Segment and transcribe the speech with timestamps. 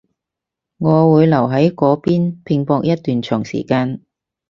[0.79, 4.01] 我會留喺嗰邊拼搏一段長時間